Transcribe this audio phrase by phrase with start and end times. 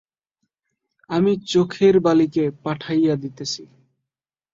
[1.09, 3.61] আমি চোখের বালিকে পাঠাইয়া দিতেছি।